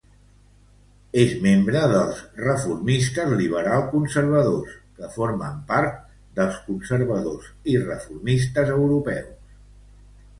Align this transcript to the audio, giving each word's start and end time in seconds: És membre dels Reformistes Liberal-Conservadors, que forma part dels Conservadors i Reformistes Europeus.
És 1.23 1.33
membre 1.41 1.81
dels 1.89 2.21
Reformistes 2.43 3.33
Liberal-Conservadors, 3.41 4.71
que 5.01 5.09
forma 5.17 5.49
part 5.73 5.99
dels 6.41 6.57
Conservadors 6.71 7.51
i 7.75 7.77
Reformistes 7.85 8.73
Europeus. 8.77 9.57